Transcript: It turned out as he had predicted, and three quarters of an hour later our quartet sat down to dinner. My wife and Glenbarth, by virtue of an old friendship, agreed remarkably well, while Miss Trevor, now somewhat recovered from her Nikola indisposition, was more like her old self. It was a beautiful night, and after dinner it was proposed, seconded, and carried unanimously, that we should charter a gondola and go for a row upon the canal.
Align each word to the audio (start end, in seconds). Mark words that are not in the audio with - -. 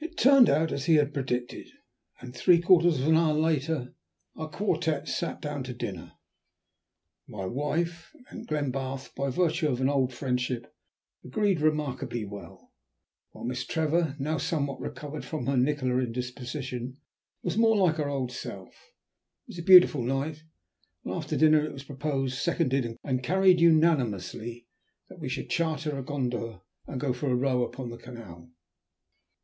It 0.00 0.16
turned 0.16 0.48
out 0.48 0.70
as 0.70 0.84
he 0.84 0.94
had 0.94 1.12
predicted, 1.12 1.66
and 2.20 2.32
three 2.36 2.60
quarters 2.60 3.00
of 3.00 3.08
an 3.08 3.16
hour 3.16 3.34
later 3.34 3.96
our 4.36 4.48
quartet 4.48 5.08
sat 5.08 5.42
down 5.42 5.64
to 5.64 5.74
dinner. 5.74 6.12
My 7.26 7.46
wife 7.46 8.14
and 8.28 8.46
Glenbarth, 8.46 9.12
by 9.16 9.28
virtue 9.28 9.66
of 9.68 9.80
an 9.80 9.88
old 9.88 10.14
friendship, 10.14 10.72
agreed 11.24 11.60
remarkably 11.60 12.24
well, 12.24 12.70
while 13.32 13.42
Miss 13.44 13.66
Trevor, 13.66 14.14
now 14.20 14.38
somewhat 14.38 14.78
recovered 14.78 15.24
from 15.24 15.46
her 15.46 15.56
Nikola 15.56 15.98
indisposition, 15.98 16.98
was 17.42 17.58
more 17.58 17.76
like 17.76 17.96
her 17.96 18.08
old 18.08 18.30
self. 18.30 18.68
It 18.68 19.48
was 19.48 19.58
a 19.58 19.62
beautiful 19.64 20.04
night, 20.04 20.44
and 21.04 21.12
after 21.12 21.36
dinner 21.36 21.64
it 21.66 21.72
was 21.72 21.82
proposed, 21.82 22.38
seconded, 22.38 22.96
and 23.02 23.20
carried 23.24 23.58
unanimously, 23.60 24.68
that 25.08 25.18
we 25.18 25.28
should 25.28 25.50
charter 25.50 25.98
a 25.98 26.04
gondola 26.04 26.62
and 26.86 27.00
go 27.00 27.12
for 27.12 27.28
a 27.28 27.34
row 27.34 27.64
upon 27.64 27.90
the 27.90 27.98
canal. 27.98 28.52